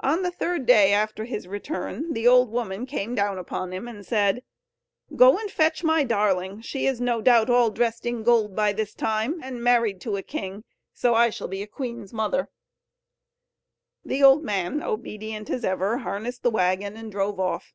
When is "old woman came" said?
2.28-3.14